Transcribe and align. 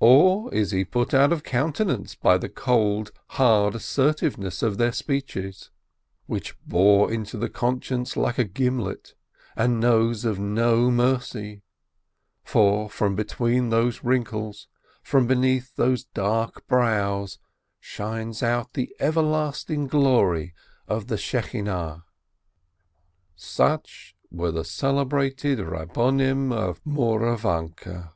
Or 0.00 0.50
is 0.54 0.70
he 0.70 0.86
put 0.86 1.12
out 1.12 1.34
of 1.34 1.42
countenance 1.42 2.14
by 2.14 2.38
the 2.38 2.48
cold, 2.48 3.12
hard 3.32 3.74
assertiveness 3.74 4.62
of 4.62 4.78
their 4.78 4.90
speech, 4.90 5.36
which 6.24 6.56
bores 6.64 7.12
into 7.12 7.36
the 7.36 7.50
conscience 7.50 8.16
like 8.16 8.38
a 8.38 8.44
gimlet, 8.44 9.12
and 9.54 9.78
knows 9.78 10.24
of 10.24 10.38
no 10.38 10.90
mercy?— 10.90 11.60
for 12.42 12.88
from 12.88 13.16
between 13.16 13.68
those 13.68 14.02
wrinkles, 14.02 14.66
from 15.02 15.26
beneath 15.26 15.76
those 15.76 16.04
dark 16.04 16.66
brows, 16.66 17.38
shines 17.78 18.42
out 18.42 18.72
the 18.72 18.96
everlasting 18.98 19.88
glory 19.88 20.54
of 20.88 21.08
the 21.08 21.18
Shechinah. 21.18 22.04
Such 23.34 24.16
were 24.30 24.52
the 24.52 24.64
celebrated 24.64 25.58
Eabbonim 25.58 26.50
of 26.50 26.80
Mouravanke. 26.86 28.10